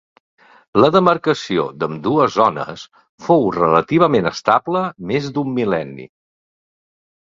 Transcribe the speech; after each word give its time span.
La 0.83 0.87
demarcació 0.95 1.65
d'ambdues 1.83 2.33
zones 2.37 2.85
fou 3.27 3.45
relativament 3.57 4.31
estable 4.33 4.83
més 5.11 5.29
d'un 5.37 5.53
mil·lenni. 5.61 6.09